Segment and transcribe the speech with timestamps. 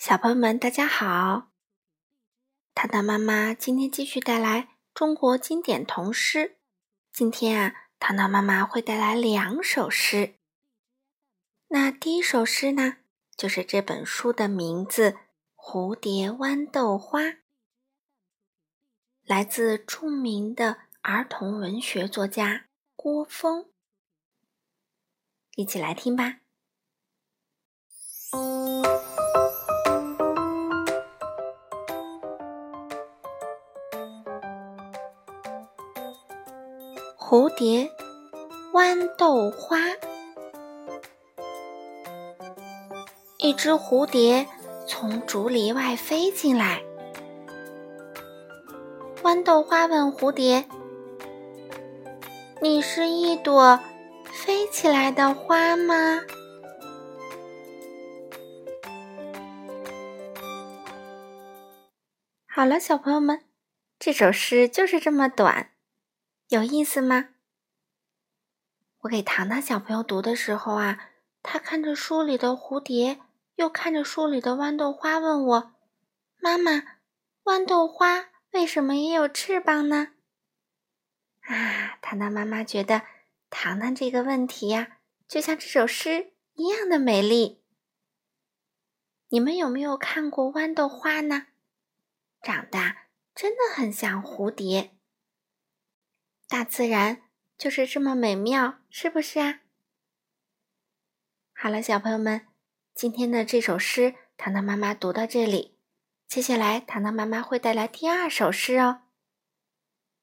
[0.00, 1.50] 小朋友们，大家好！
[2.74, 6.56] 糖糖妈妈今天继续带来中国经典童诗。
[7.12, 10.36] 今天啊，糖糖妈妈会带来两首诗。
[11.68, 12.96] 那第一首诗呢，
[13.36, 15.10] 就是这本书的名字
[15.54, 17.24] 《蝴蝶豌豆花》，
[19.26, 23.66] 来自著名的儿童文学作家郭峰。
[25.56, 26.40] 一起来听吧。
[37.30, 37.88] 蝴蝶，
[38.72, 39.78] 豌豆花。
[43.38, 44.48] 一只蝴蝶
[44.88, 46.82] 从竹篱外飞进来。
[49.22, 50.64] 豌豆花问蝴蝶
[52.60, 53.78] ：“你是一朵
[54.32, 56.22] 飞起来的花吗？”
[62.52, 63.44] 好了，小朋友们，
[64.00, 65.70] 这首诗就是这么短。
[66.50, 67.28] 有意思吗？
[69.02, 71.10] 我给糖糖小朋友读的时候啊，
[71.44, 73.20] 他看着书里的蝴蝶，
[73.54, 75.74] 又看着书里的豌豆花，问我
[76.42, 76.96] ：“妈妈，
[77.44, 80.14] 豌豆花为什么也有翅膀呢？”
[81.46, 83.02] 啊，糖糖妈妈觉得
[83.48, 87.62] 糖糖这个问题呀，就像这首诗一样的美丽。
[89.28, 91.46] 你们有没有看过豌豆花呢？
[92.42, 92.96] 长得
[93.36, 94.96] 真的很像蝴蝶。
[96.50, 97.22] 大自然
[97.56, 99.60] 就是这么美妙，是不是啊？
[101.54, 102.48] 好了，小朋友们，
[102.92, 105.76] 今天的这首诗，糖糖妈妈读到这里，
[106.26, 109.02] 接下来糖糖妈妈会带来第二首诗哦。